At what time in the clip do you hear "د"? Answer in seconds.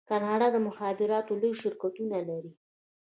0.53-0.57